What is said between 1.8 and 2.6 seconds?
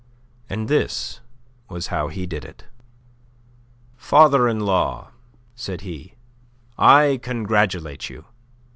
how he did